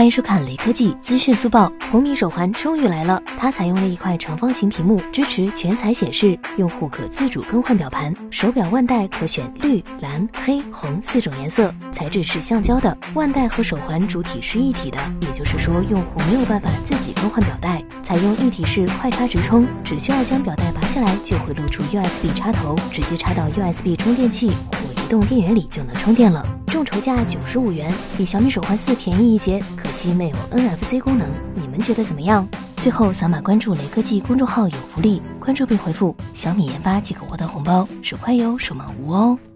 [0.00, 1.70] 欢迎收看雷科技资讯速报。
[1.90, 8.10] 红米手环终于来了，它采用了一块长方形屏幕，支持全彩显示，用户可自主更换表盘。
[8.30, 12.96] 手表腕带可选绿、蓝、黑、红四种颜色，材质是橡胶的。
[13.12, 17.84] 腕带和手环主体是一体的，也就是说用户没有办法自己更换表带。
[18.02, 26.42] 采用一体式快插直充，只需要将表带拔下来，就会露出 USB 插头，直接插到 USB 充电器或移动电源里就能充电了。
[26.70, 31.28] 众筹价九十五元，比小米手环四便宜一截，可惜没有 NFC 功能。
[31.56, 32.46] 你们觉得怎么样？
[32.76, 39.36] 最后扫码关注雷科技公众号有福利，关注并回复小米研发即可获得红包，手快有，手慢无哦。